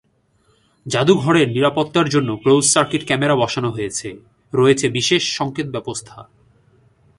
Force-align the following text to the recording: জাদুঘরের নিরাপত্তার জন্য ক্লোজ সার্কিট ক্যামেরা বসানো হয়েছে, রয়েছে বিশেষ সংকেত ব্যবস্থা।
জাদুঘরের 0.85 1.47
নিরাপত্তার 1.49 2.07
জন্য 2.09 2.29
ক্লোজ 2.41 2.63
সার্কিট 2.73 3.01
ক্যামেরা 3.07 3.35
বসানো 3.35 3.69
হয়েছে, 3.71 4.07
রয়েছে 4.53 4.85
বিশেষ 4.89 5.23
সংকেত 5.37 5.67
ব্যবস্থা। 5.75 6.17